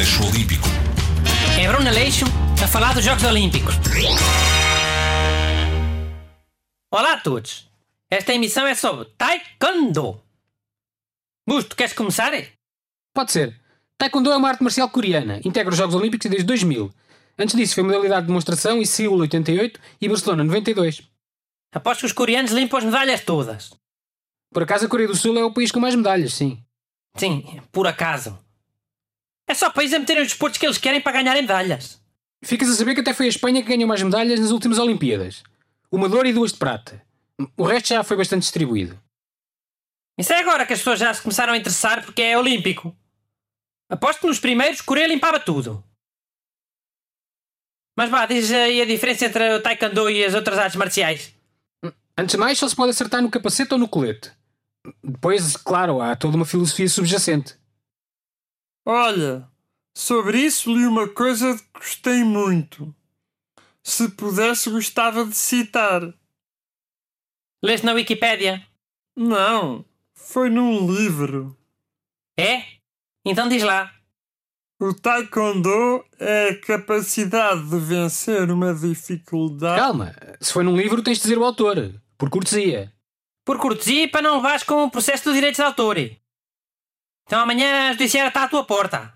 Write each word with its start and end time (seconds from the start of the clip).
Aleixo 0.00 0.26
Olímpico. 0.26 0.66
É 1.60 1.68
Bruno 1.68 1.86
Aleixo 1.86 2.24
a 2.64 2.66
falar 2.66 2.94
dos 2.94 3.04
Jogos 3.04 3.22
Olímpicos. 3.22 3.74
Olá 6.90 7.12
a 7.12 7.20
todos. 7.20 7.68
Esta 8.10 8.32
emissão 8.32 8.66
é 8.66 8.74
sobre 8.74 9.10
Taekwondo. 9.18 10.22
Busto, 11.46 11.76
queres 11.76 11.92
começar? 11.92 12.32
Pode 13.12 13.30
ser. 13.30 13.60
Taekwondo 13.98 14.32
é 14.32 14.38
uma 14.38 14.48
arte 14.48 14.62
marcial 14.62 14.88
coreana. 14.88 15.38
Integra 15.44 15.70
os 15.70 15.76
Jogos 15.76 15.94
Olímpicos 15.94 16.30
desde 16.30 16.46
2000. 16.46 16.90
Antes 17.38 17.54
disso 17.54 17.74
foi 17.74 17.84
modalidade 17.84 18.22
de 18.22 18.28
demonstração 18.28 18.78
em 18.78 18.86
Seul 18.86 19.18
88 19.18 19.78
e 20.00 20.08
Barcelona 20.08 20.44
92. 20.44 21.02
Aposto 21.74 22.00
que 22.00 22.06
os 22.06 22.12
coreanos 22.12 22.52
limpam 22.52 22.78
as 22.78 22.84
medalhas 22.84 23.22
todas. 23.22 23.74
Por 24.50 24.62
acaso 24.62 24.86
a 24.86 24.88
Coreia 24.88 25.08
do 25.08 25.14
Sul 25.14 25.36
é 25.36 25.44
o 25.44 25.52
país 25.52 25.70
com 25.70 25.78
mais 25.78 25.94
medalhas, 25.94 26.32
sim. 26.32 26.58
Sim, 27.18 27.60
por 27.70 27.86
acaso. 27.86 28.38
É 29.50 29.54
só 29.54 29.68
país 29.68 29.92
a 29.92 29.98
meterem 29.98 30.22
os 30.22 30.28
desportos 30.28 30.60
que 30.60 30.64
eles 30.64 30.78
querem 30.78 31.00
para 31.00 31.10
ganharem 31.10 31.42
medalhas. 31.42 32.00
Ficas 32.40 32.70
a 32.70 32.74
saber 32.76 32.94
que 32.94 33.00
até 33.00 33.12
foi 33.12 33.26
a 33.26 33.30
Espanha 33.30 33.60
que 33.60 33.68
ganhou 33.68 33.88
mais 33.88 34.00
medalhas 34.00 34.38
nas 34.38 34.52
últimas 34.52 34.78
Olimpíadas. 34.78 35.42
Uma 35.90 36.08
de 36.08 36.14
ouro 36.14 36.28
e 36.28 36.32
duas 36.32 36.52
de 36.52 36.58
prata. 36.58 37.04
O 37.56 37.64
resto 37.64 37.88
já 37.88 38.04
foi 38.04 38.16
bastante 38.16 38.42
distribuído. 38.42 38.96
Isso 40.16 40.32
é 40.32 40.38
agora 40.38 40.64
que 40.64 40.72
as 40.72 40.78
pessoas 40.78 41.00
já 41.00 41.12
se 41.12 41.20
começaram 41.20 41.52
a 41.52 41.56
interessar 41.56 42.04
porque 42.04 42.22
é 42.22 42.38
olímpico. 42.38 42.96
Aposto 43.90 44.20
que 44.20 44.28
nos 44.28 44.38
primeiros 44.38 44.82
Coreia 44.82 45.08
limpava 45.08 45.40
tudo. 45.40 45.82
Mas 47.98 48.08
vá, 48.08 48.26
diz 48.26 48.52
aí 48.52 48.80
a 48.80 48.86
diferença 48.86 49.26
entre 49.26 49.56
o 49.56 49.60
Taekwondo 49.60 50.08
e 50.08 50.24
as 50.24 50.34
outras 50.34 50.58
artes 50.60 50.76
marciais. 50.76 51.34
Antes 52.16 52.34
de 52.34 52.38
mais, 52.38 52.56
só 52.56 52.68
se 52.68 52.76
pode 52.76 52.90
acertar 52.90 53.20
no 53.20 53.28
capacete 53.28 53.74
ou 53.74 53.80
no 53.80 53.88
colete. 53.88 54.30
Depois, 55.02 55.56
claro, 55.56 56.00
há 56.00 56.14
toda 56.14 56.36
uma 56.36 56.46
filosofia 56.46 56.88
subjacente. 56.88 57.58
Olha, 58.92 59.48
sobre 59.94 60.38
isso 60.38 60.74
li 60.74 60.84
uma 60.84 61.06
coisa 61.06 61.56
que 61.56 61.78
gostei 61.78 62.24
muito. 62.24 62.92
Se 63.84 64.08
pudesse, 64.08 64.68
gostava 64.68 65.24
de 65.24 65.36
citar. 65.36 66.12
Leste 67.62 67.86
na 67.86 67.92
Wikipédia? 67.92 68.66
Não, 69.14 69.84
foi 70.12 70.50
num 70.50 70.92
livro. 70.92 71.56
É? 72.36 72.64
Então 73.24 73.48
diz 73.48 73.62
lá. 73.62 73.94
O 74.80 74.92
Taekwondo 74.92 76.04
é 76.18 76.48
a 76.48 76.60
capacidade 76.60 77.70
de 77.70 77.78
vencer 77.78 78.50
uma 78.50 78.74
dificuldade. 78.74 79.80
Calma, 79.80 80.16
se 80.40 80.52
foi 80.52 80.64
num 80.64 80.76
livro 80.76 81.00
tens 81.00 81.18
de 81.18 81.22
dizer 81.22 81.38
o 81.38 81.44
autor, 81.44 81.94
por 82.18 82.28
cortesia. 82.28 82.92
Por 83.44 83.56
cortesia 83.56 84.10
para 84.10 84.22
não 84.22 84.38
levares 84.38 84.64
com 84.64 84.82
o 84.82 84.90
processo 84.90 85.28
de 85.28 85.34
direitos 85.34 85.58
de 85.58 85.62
autor. 85.62 85.96
Então 87.30 87.42
amanhã 87.42 87.90
a 87.90 87.92
judiciária 87.92 88.26
está 88.26 88.42
à 88.42 88.48
tua 88.48 88.64
porta. 88.64 89.14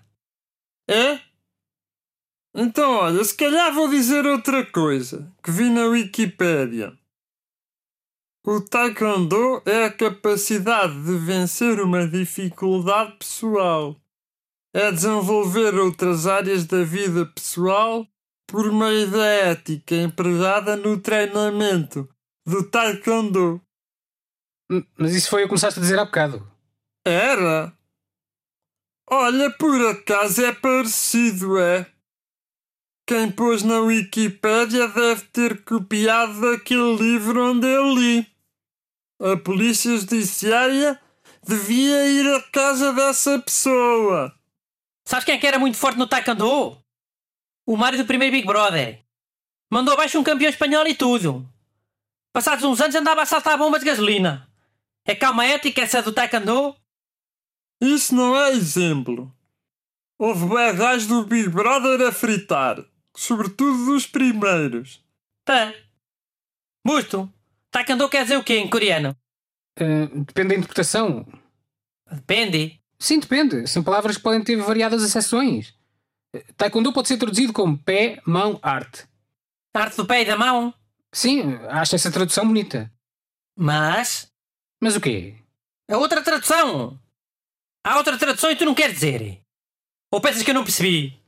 É? 0.89 1.19
Então, 2.55 2.93
olha, 2.93 3.21
se 3.21 3.35
calhar 3.35 3.73
vou 3.73 3.89
dizer 3.89 4.25
outra 4.25 4.65
coisa 4.65 5.29
que 5.43 5.51
vi 5.51 5.69
na 5.69 5.83
Wikipédia. 5.87 6.97
O 8.47 8.61
Taekwondo 8.61 9.61
é 9.65 9.83
a 9.83 9.91
capacidade 9.91 10.93
de 11.03 11.17
vencer 11.17 11.81
uma 11.81 12.07
dificuldade 12.07 13.17
pessoal. 13.17 13.97
É 14.73 14.93
desenvolver 14.93 15.75
outras 15.75 16.25
áreas 16.25 16.63
da 16.63 16.85
vida 16.85 17.25
pessoal 17.25 18.07
por 18.47 18.71
meio 18.71 19.11
da 19.11 19.25
ética 19.25 19.93
empregada 19.93 20.77
no 20.77 21.01
treinamento 21.01 22.07
do 22.47 22.63
Taekwondo. 22.69 23.61
Mas 24.97 25.13
isso 25.13 25.29
foi 25.29 25.41
o 25.41 25.43
que 25.43 25.49
começaste 25.49 25.81
a 25.81 25.81
dizer 25.81 25.99
há 25.99 26.05
bocado. 26.05 26.49
Era? 27.03 27.75
Olha, 29.07 29.51
por 29.51 29.79
acaso 29.87 30.43
é 30.43 30.51
parecido, 30.51 31.59
é? 31.59 31.85
Quem 33.07 33.31
pôs 33.31 33.61
na 33.61 33.79
Wikipédia 33.81 34.87
deve 34.87 35.25
ter 35.25 35.63
copiado 35.63 36.41
daquele 36.41 36.95
livro 36.95 37.51
onde 37.51 37.67
eu 37.67 37.93
li. 37.93 38.27
A 39.21 39.37
polícia 39.37 39.95
judiciária 39.95 40.99
devia 41.47 42.07
ir 42.07 42.35
à 42.35 42.41
casa 42.41 42.91
dessa 42.93 43.37
pessoa. 43.37 44.33
Sabes 45.07 45.23
quem 45.23 45.35
é 45.35 45.37
que 45.37 45.45
era 45.45 45.59
muito 45.59 45.77
forte 45.77 45.99
no 45.99 46.07
Taekwondo? 46.07 46.83
O 47.67 47.77
Mário 47.77 47.99
do 47.99 48.07
primeiro 48.07 48.31
Big 48.31 48.47
Brother. 48.47 49.05
Mandou 49.71 49.93
abaixo 49.93 50.19
um 50.19 50.23
campeão 50.23 50.49
espanhol 50.49 50.87
e 50.87 50.95
tudo. 50.95 51.47
Passados 52.33 52.63
uns 52.63 52.81
anos 52.81 52.95
andava 52.95 53.21
a 53.21 53.25
saltar 53.25 53.55
bombas 53.55 53.81
de 53.81 53.85
gasolina. 53.85 54.49
É 55.05 55.13
calma 55.13 55.45
ética 55.45 55.81
essa 55.81 56.01
do 56.01 56.11
Taekwondo? 56.11 56.75
Isso 57.81 58.15
não 58.15 58.35
é 58.35 58.51
exemplo. 58.51 59.33
Houve 60.17 60.47
gajos 60.73 61.07
do 61.07 61.25
Big 61.25 61.49
Brother 61.49 62.07
a 62.07 62.11
fritar. 62.11 62.83
Sobretudo 63.15 63.85
dos 63.85 64.07
primeiros. 64.07 65.03
Tá. 65.43 65.73
Busto. 66.85 67.31
Taekwondo 67.71 68.09
quer 68.09 68.23
dizer 68.23 68.37
o 68.37 68.43
quê 68.43 68.57
em 68.57 68.69
coreano? 68.69 69.15
Ah, 69.77 70.07
depende 70.13 70.49
da 70.49 70.55
interpretação. 70.55 71.25
Depende. 72.09 72.79
Sim, 72.97 73.19
depende. 73.19 73.67
São 73.67 73.83
palavras 73.83 74.15
que 74.17 74.23
podem 74.23 74.43
ter 74.43 74.55
variadas 74.57 75.03
acessões. 75.03 75.73
Taekwondo 76.57 76.93
pode 76.93 77.07
ser 77.07 77.17
traduzido 77.17 77.51
como 77.53 77.77
pé, 77.77 78.21
mão, 78.25 78.59
arte. 78.61 79.05
Arte 79.73 79.97
do 79.97 80.05
pé 80.05 80.21
e 80.21 80.25
da 80.25 80.37
mão. 80.37 80.73
Sim, 81.11 81.55
acho 81.69 81.95
essa 81.95 82.11
tradução 82.11 82.47
bonita. 82.47 82.91
Mas. 83.57 84.31
Mas 84.81 84.95
o 84.95 85.01
quê? 85.01 85.35
A 85.89 85.97
outra 85.97 86.21
tradução. 86.21 86.99
Há 87.85 87.97
outra 87.97 88.17
tradução 88.17 88.49
e 88.49 88.55
tu 88.55 88.65
não 88.65 88.73
queres 88.73 88.95
dizer. 88.95 89.43
Ou 90.11 90.19
pensas 90.19 90.41
que 90.41 90.49
eu 90.49 90.55
não 90.55 90.63
percebi? 90.63 91.21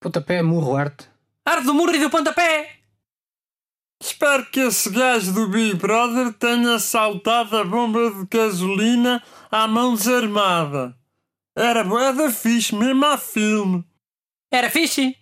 Pontapé, 0.00 0.42
murro, 0.42 0.74
arte. 0.74 1.08
Arte 1.46 1.64
do 1.64 1.72
murro 1.72 1.94
e 1.94 2.00
do 2.00 2.10
pontapé. 2.10 2.80
Espero 4.02 4.46
que 4.46 4.58
esse 4.58 4.90
gajo 4.90 5.32
do 5.32 5.46
Big 5.46 5.76
Brother 5.76 6.32
tenha 6.32 6.76
saltado 6.80 7.56
a 7.56 7.62
bomba 7.62 8.10
de 8.10 8.26
gasolina 8.26 9.22
à 9.48 9.68
mão 9.68 9.94
desarmada. 9.94 10.98
Era 11.56 11.84
boeda 11.84 12.32
fixe, 12.32 12.74
mesmo 12.74 13.06
a 13.06 13.16
filme. 13.16 13.84
Era 14.50 14.70
fixe. 14.70 15.16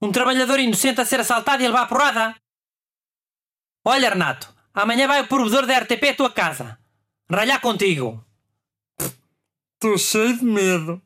Um 0.00 0.12
trabalhador 0.12 0.60
inocente 0.60 1.00
a 1.00 1.04
ser 1.04 1.18
assaltado 1.18 1.60
e 1.60 1.66
a 1.66 1.70
levar 1.70 1.82
a 1.82 1.86
porrada. 1.86 2.36
Olha, 3.84 4.10
Renato, 4.10 4.54
amanhã 4.72 5.08
vai 5.08 5.22
o 5.22 5.26
provedor 5.26 5.66
da 5.66 5.76
RTP 5.76 6.10
à 6.10 6.14
tua 6.14 6.30
casa. 6.30 6.78
Ralhar 7.28 7.60
contigo. 7.60 8.24
Estou 9.80 9.96
cheio 9.96 10.36
de 10.36 10.44
medo. 10.44 11.00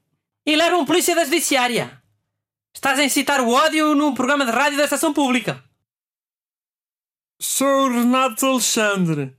E 0.47 0.57
leva 0.57 0.79
um 0.79 0.87
polícia 0.87 1.15
da 1.15 1.27
judiciária. 1.27 2.03
Estás 2.75 2.99
a 2.99 3.05
incitar 3.05 3.43
o 3.43 3.51
ódio 3.51 3.95
num 3.95 4.15
programa 4.15 4.47
de 4.47 4.51
rádio 4.51 4.79
da 4.79 4.85
estação 4.85 5.13
pública. 5.13 5.63
Sou 7.39 7.67
o 7.85 7.93
Renato 7.93 8.47
Alexandre. 8.47 9.37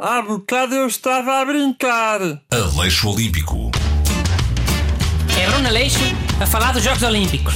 Há 0.00 0.22
bocado 0.22 0.76
eu 0.76 0.86
estava 0.86 1.40
a 1.40 1.44
brincar. 1.44 2.20
Aleixo 2.52 3.10
Olímpico. 3.10 3.72
É 5.36 5.50
Bruno 5.50 5.66
Aleixo 5.66 5.98
a 6.40 6.46
falar 6.46 6.70
dos 6.70 6.84
Jogos 6.84 7.02
Olímpicos. 7.02 7.54